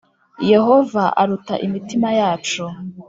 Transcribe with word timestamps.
Yehova 0.51 1.03
aruta 1.21 1.55
imitima 1.65 2.09
yacu 2.19 2.63